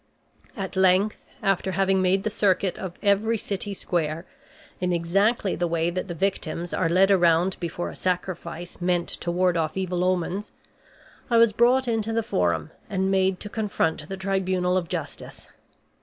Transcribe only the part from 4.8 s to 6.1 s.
exactly the way that